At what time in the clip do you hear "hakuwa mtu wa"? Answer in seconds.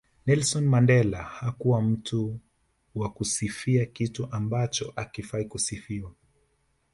1.23-3.09